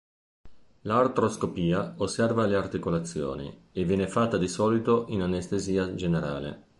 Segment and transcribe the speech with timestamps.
[0.85, 6.69] L'artroscopia osserva le articolazioni, e viene fatta di solito in anestesia generale.